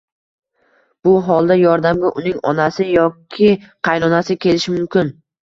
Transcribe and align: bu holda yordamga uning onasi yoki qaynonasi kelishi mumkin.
bu 1.07 1.11
holda 1.27 1.57
yordamga 1.59 2.11
uning 2.21 2.39
onasi 2.53 2.89
yoki 2.95 3.53
qaynonasi 3.91 4.41
kelishi 4.49 4.77
mumkin. 4.79 5.15